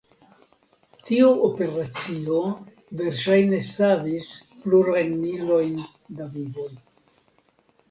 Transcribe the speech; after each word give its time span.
Tio 1.09 1.27
operacio 1.47 2.39
verŝajne 3.03 3.61
savis 3.69 4.33
plurajn 4.65 5.15
milojn 5.29 5.79
da 6.19 6.31
vivoj. 6.35 6.69